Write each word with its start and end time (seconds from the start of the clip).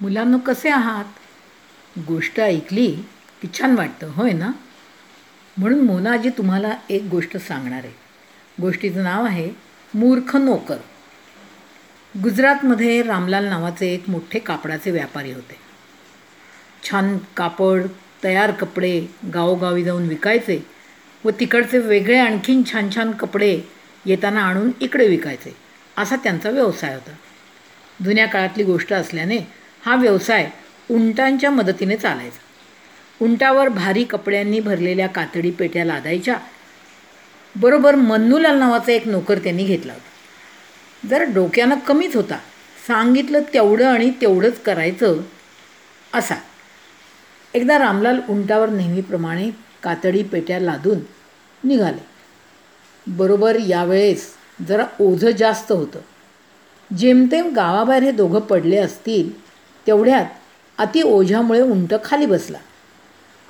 मुलांनो 0.00 0.38
कसे 0.38 0.70
आहात? 0.70 1.04
गोष्ट 2.08 2.40
ऐकली 2.40 2.86
की 3.42 3.48
छान 3.60 3.74
वाटतं 3.74 4.10
होय 4.10 4.32
ना? 4.32 4.50
म्हणून 5.56 5.80
मोनाजी 5.80 6.30
तुम्हाला 6.30 6.76
एक 6.90 7.02
गोष्ट 7.02 7.36
सांगणार 7.36 7.78
आहे. 7.78 7.92
गोष्टीचं 8.60 9.02
नाव 9.02 9.24
आहे 9.24 9.50
मूर्ख 9.94 10.36
नोकर. 10.36 10.76
गुजरातमध्ये 12.22 13.02
रामलाल 13.02 13.44
नावाचे 13.44 13.94
एक 13.94 14.10
मोठे 14.10 14.38
कापडाचे 14.38 14.90
व्यापारी 14.90 15.32
होते. 15.32 15.56
छान 16.90 17.18
कापड 17.36 17.82
तयार 18.24 18.50
कपडे 18.50 19.06
गावोगावी 19.34 19.84
जाऊन 19.84 20.08
विकायचे 20.08 20.66
व 21.24 21.30
तिकडचे 21.40 21.78
वेगळे 21.78 22.18
आणखीन 22.18 22.62
छान 22.72 22.88
छान 22.94 23.12
कपडे 23.12 23.62
येताना 24.04 24.40
आणून 24.40 24.70
इकडे 24.80 25.08
विकायचे. 25.08 25.56
असा 25.96 26.16
त्यांचा 26.16 26.50
व्यवसाय 26.50 26.94
होता. 26.94 27.12
जुन्या 28.04 28.26
काळातली 28.26 28.64
गोष्ट 28.64 28.92
असल्याने 28.92 29.57
हा 29.84 29.96
व्यवसाय 29.96 30.50
उंटांच्या 30.90 31.50
मदतीने 31.50 31.96
चालायचा. 31.96 32.38
उंटावर 33.24 33.68
भारी 33.68 34.04
कपड्यांनी 34.04 34.60
भरलेल्या 34.60 35.06
कातडी 35.06 35.50
पेट्या 35.50 35.84
लादायच्या. 35.84 36.36
बरोबर 37.56 37.94
मन्नूलाल 37.94 38.58
नावाचा 38.58 38.92
एक 38.92 39.08
नोकर 39.08 39.38
त्यांनी 39.38 39.64
घेतला 39.64 39.92
होता. 39.92 41.08
जर 41.08 41.22
डोक्यानं 41.22 41.78
कमीच 41.78 42.16
होता 42.16 42.38
सांगितलं 42.88 43.40
तेवढं 43.54 43.86
आणि 43.86 44.10
तेवढंच 44.20 44.62
करायचं 44.62 45.20
असा. 46.14 46.34
एकदा 47.54 47.78
रामलाल 47.78 48.20
उंटावर 48.28 48.68
नेहमीप्रमाणे 48.68 49.50
कातडी 49.82 50.22
पेट्या 50.22 50.60
लादून 50.60 50.98
निघाले. 51.64 52.06
बरोबर 53.06 53.56
यावेळेस 53.66 54.34
जरा 54.68 54.86
ओझं 55.00 55.30
जास्त 55.30 55.72
होतं. 55.72 55.98
जेमतेम 56.96 57.52
गावाबाहेर 57.54 58.02
हे 58.02 58.10
दोघं 58.10 58.40
पडले 58.40 58.76
असतील 58.76 59.47
तेवढ्यात 59.88 60.26
अति 60.78 61.02
ओझ्यामुळे 61.02 61.60
उंट 61.60 61.94
खाली 62.04 62.26
बसला. 62.26 62.58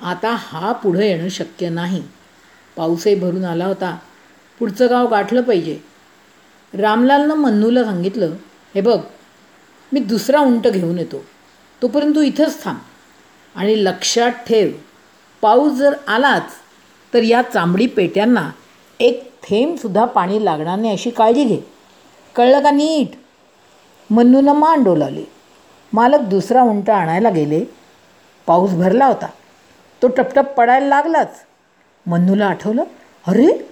आता 0.01 0.35
हा 0.39 0.71
पुढं 0.71 0.99
येणं 0.99 1.29
शक्य 1.29 1.69
नाही. 1.69 2.03
पाऊसही 2.75 3.15
भरून 3.15 3.45
आला 3.45 3.65
होता. 3.65 3.97
पुढचं 4.59 4.89
गाव 4.89 5.07
गाठलं 5.07 5.41
पाहिजे. 5.41 5.79
रामलालनं 6.73 7.35
मन्नूला 7.35 7.83
सांगितलं 7.83 8.25
हे 8.75 8.81
बघ 8.81 8.99
मी 9.93 9.99
दुसरा 9.99 10.39
उंट 10.39 10.67
घेऊन 10.67 10.97
येतो. 10.99 11.25
तोपर्यंत 11.81 12.15
तू 12.15 12.21
इथंच 12.21 12.63
थांब 12.63 12.77
आणि 13.55 13.83
लक्षात 13.83 14.31
ठेव. 14.31 14.71
पाऊस 15.41 15.73
जर 15.73 15.93
आलाच 16.07 16.51
तर 17.13 17.23
या 17.23 17.41
चांबडी 17.41 17.87
पेट्यांना 17.87 18.51
एक 18.99 19.31
थेंबसुद्धा 19.43 20.05
पाणी 20.05 20.45
लागणार 20.45 20.79
नाही 20.79 20.93
अशी 20.93 21.09
काळजी 21.09 21.43
घे. 21.43 21.59
कळलं 22.35 22.63
का 22.63 22.71
नीट? 22.71 23.07
मन्नूनं 24.13 24.53
मान 24.53 24.83
डोलावली. 24.83 25.23
मालक 25.93 26.19
दुसरा 26.19 26.61
उंट 26.61 26.89
आणायला 26.89 27.29
गेले. 27.29 27.65
पाऊस 28.47 28.71
भरला 28.71 29.05
होता. 29.05 29.27
तो 30.01 30.07
टपटप 30.07 30.53
पडायला 30.53 30.87
लागलाच. 30.87 31.43
मन्नूला 32.05 32.45
आठवलं 32.47 32.83
अरे 33.27 33.69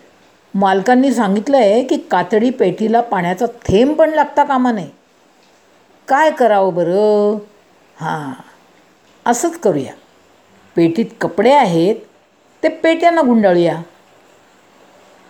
मालकांनी 0.54 1.14
सांगितलं 1.14 1.58
आहे 1.58 1.84
की 1.84 1.98
कातडी 1.98 2.50
पेटीला 2.50 3.02
पाण्याचा 3.02 3.46
थेंब 3.46 3.96
पण 3.96 4.10
लागता 4.10 4.44
कामा 4.44 4.72
नये. 4.72 4.90
काय 6.08 6.32
करावं 6.32 6.74
बरं? 6.74 7.38
हां 8.02 8.42
असंच 9.26 9.60
करूया. 9.60 9.94
पेटीत 10.76 11.06
कपडे 11.22 11.52
आहेत 11.52 11.96
ते 12.64 12.68
पेट्यानं 12.68 13.22
गुंडाळूया. 13.26 13.82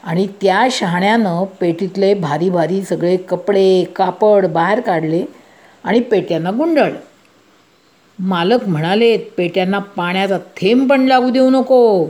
आणि 0.03 0.27
त्या 0.27 0.67
शहाण्यानं 0.71 1.43
पेटीतले 1.43 2.13
भारी 2.13 2.49
भारी 2.49 2.83
सगळे 2.83 3.17
कपडे 3.17 3.83
कापड 3.95 4.45
बाहेर 4.45 4.79
काढले. 4.79 5.25
आणि 5.83 5.99
पेट्यांना 5.99 6.51
गुंडाळलं 6.51 6.99
मालक 8.19 8.67
म्हणाले 8.67 9.17
पेट्यांना 9.17 9.79
पाण्याचा 9.79 10.37
थेंब 10.37 10.89
पण 10.89 11.01
लागू 11.01 11.29
देऊ 11.29 11.49
नको. 11.49 12.07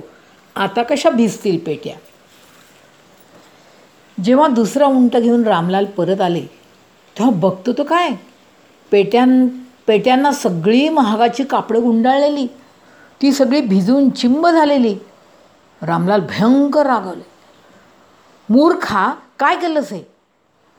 आता 0.55 0.83
कशा 0.83 1.09
भिजतील 1.09 1.57
पेट्या? 1.65 1.93
जेव्हा 4.23 4.47
दुसरा 4.47 4.85
उंट 4.85 5.17
घेऊन 5.17 5.43
रामलाल 5.43 5.85
परत 5.85 6.21
आले 6.21 6.41
तेव्हा 7.17 7.29
बघतो 7.29 7.73
तो 7.73 7.83
काय? 7.83 8.09
पेट्यां 8.91 9.47
पेट्यांना 9.87 10.31
सगळी 10.31 10.89
महागाची 10.89 11.43
कापडं 11.43 11.81
गुंडाळलेली. 11.81 12.47
ती 13.21 13.31
सगळी 13.31 13.61
भिजून 13.61 14.09
चिंब 14.09 14.47
झालेली. 14.47 14.95
रामलाल 15.81 16.21
भयंकर 16.21 16.85
रागवले. 16.85 17.25
मूर्खा 18.49 19.13
काय 19.39 19.55
केलंस 19.55 19.93
हे? 19.93 20.16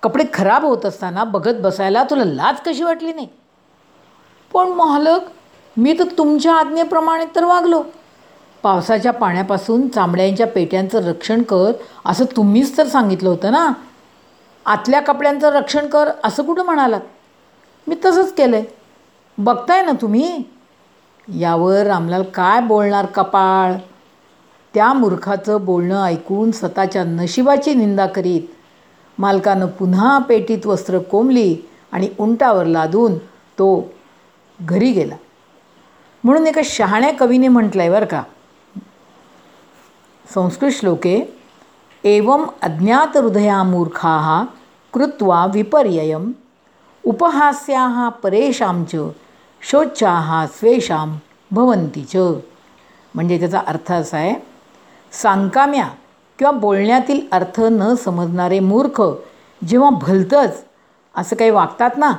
कपडे 0.03 0.25
खराब 0.35 0.65
होत 0.65 0.87
असताना 0.87 1.25
बघत 1.25 1.55
बसायला 1.55 2.05
तुला 2.05 2.25
लाज 2.25 2.57
कशी 2.67 2.83
वाटली 2.83 3.13
नाही? 3.13 3.29
पण 4.55 4.69
मालक 4.69 5.21
मी 5.77 5.97
तर 5.99 6.05
तुमच्या 6.19 6.55
आज्ञेप्रमाणे 6.55 7.25
तर 7.37 7.45
वागलो. 7.45 7.83
पावसाच्या 8.63 9.13
पाण्यापासून 9.13 9.89
चांबड्यांच्या 9.89 10.47
पेट्यांचं 10.47 10.99
रक्षण 10.99 11.43
कर 11.43 11.73
असं 12.07 12.25
तुम्हीच 12.25 12.79
तर 12.79 12.87
सांगितलं 12.87 13.29
होतं 13.29 13.53
ना? 13.53 13.73
आतल्या 14.67 15.01
कपड्यांचं 15.01 15.51
रक्षण 15.51 15.87
कर 15.87 16.11
असं 16.25 16.43
कुठं 16.43 16.65
म्हणालात? 16.65 17.01
मी 17.87 17.97
तसंच 18.05 18.33
केलं 18.33 18.57
आहे 18.57 18.65
बघताय 19.39 19.83
ना 19.83 19.93
तुम्ही? 19.93 20.43
यावर 21.29 21.87
रामलाल 21.87 22.23
काय 22.23 22.61
बोलणार 22.61 23.07
कपाळ? 23.07 23.73
त्या 24.75 24.93
मूर्खाचं 24.93 25.65
बोलणं 25.65 26.05
ऐकून 26.05 26.51
स्वतःच्या 26.51 27.05
नशिबाची 27.05 27.75
निंदा 27.75 28.07
करीत 28.07 28.43
मालकानं 29.19 29.67
पुन्हा 29.79 30.19
पेटीत 30.19 30.67
वस्त्र 30.67 30.99
कोंबली 31.11 31.55
आणि 31.93 32.09
उंटावर 32.19 32.67
लादून 32.67 33.17
तो 33.59 33.69
घरी 34.61 34.91
गेला. 34.93 35.15
म्हणून 36.25 36.47
एका 36.47 36.61
शहाण्या 36.65 37.13
कवीने 37.19 37.49
म्हटलं 37.49 37.83
आहे 37.83 37.91
बरं 37.91 38.07
का 38.07 38.23
संस्कृत 40.25 40.73
श्लोके 40.73 41.19
एवम 42.05 42.45
अज्ञात 42.63 43.17
हृदया 43.17 43.63
मूर्खा 43.63 44.45
कृत्वा 44.93 45.45
विपर्ययम 45.47 46.31
उपहास्या 47.05 48.09
परेशांच 48.23 48.95
शोच्छा 49.63 50.47
स्वेशाम 50.59 51.17
भवंतीच 51.51 52.17
म्हणजे 53.15 53.39
त्याचा 53.39 53.61
अर्थ 53.67 53.93
असा 53.93 54.17
आहे 54.19 54.35
सांकाम्या 55.13 55.89
किंवा 56.39 56.51
बोलण्यातील 56.51 57.21
अर्थ 57.33 57.61
न 57.61 57.95
समजणारे 57.95 58.61
मूर्ख 58.61 59.03
जेव्हा 59.69 59.91
भलतंच 59.91 60.65
असं 61.15 61.37
काही 61.37 61.51
वागतात 61.51 61.91
ना 61.97 62.13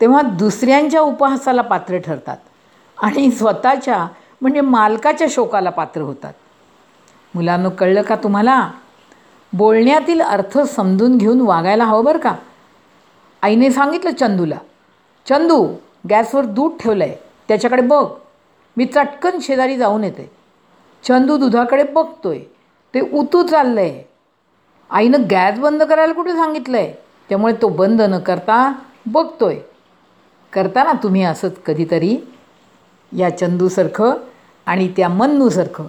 तेव्हा 0.00 0.22
दुसऱ्यांच्या 0.22 1.00
उपहासाला 1.00 1.62
पात्र 1.62 1.98
ठरतात 1.98 2.36
आणि 2.98 3.30
स्वतःच्या 3.30 4.06
म्हणजे 4.40 4.60
मालकाच्या 4.60 5.26
शोकाला 5.30 5.70
पात्र 5.70 6.00
होतात. 6.00 6.32
मुलांना 7.34 7.68
कळलं 7.68 8.02
का 8.02 8.16
तुम्हाला? 8.16 8.70
बोलण्यातील 9.52 10.20
अर्थ 10.20 10.58
समजून 10.58 11.16
घेऊन 11.18 11.40
वागायला 11.40 11.84
हवं 11.84 12.04
बरं 12.04 12.18
का? 12.18 12.34
आईने 13.42 13.70
सांगितलं 13.70 14.10
चंदूला 14.10 14.58
चंदू 15.28 15.74
गॅसवर 16.10 16.44
दूध 16.44 16.72
ठेवलं 16.80 17.04
आहे 17.04 17.16
त्याच्याकडे 17.48 17.82
बघ 17.82 18.06
मी 18.76 18.84
चटकन 18.84 19.38
शेजारी 19.40 19.76
जाऊन 19.76 20.04
येते. 20.04 20.30
चंदू 21.04 21.36
दुधाकडे 21.36 21.82
बघतोय 21.82 22.38
ते 22.94 23.00
उतू 23.12 23.42
चाललं 23.42 23.80
आहे 23.80 24.02
आईनं 24.90 25.22
गॅस 25.30 25.58
बंद 25.58 25.82
करायला 25.82 26.12
कुठे 26.12 26.32
सांगितलं 26.32 26.76
आहे 26.76 26.92
त्यामुळे 27.28 27.54
तो 27.62 27.68
बंद 27.68 28.02
न 28.02 28.18
करता 28.18 28.72
बघतोय. 29.06 29.56
करता 30.52 30.82
ना 30.84 30.92
तुम्ही 31.02 31.22
असंच 31.22 31.58
कधीतरी 31.66 32.16
या 33.12 33.36
चंदूसारखं 33.38 34.14
आणि 34.66 34.88
त्या 34.96 35.08
मन्नूसारखं 35.08 35.86